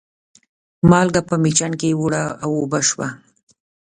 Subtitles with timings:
[0.89, 3.07] مالګه په مېچن کې اوړه و اوبه شوه.